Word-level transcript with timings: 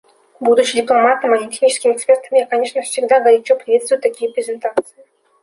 Будучи 0.39 0.77
дипломатом, 0.81 1.31
а 1.33 1.37
не 1.37 1.47
техническим 1.49 1.91
экспертом, 1.91 2.39
я, 2.39 2.47
конечно, 2.47 2.81
всегда 2.81 3.19
горячо 3.19 3.55
приветствую 3.55 4.01
такие 4.01 4.31
презентации. 4.33 5.05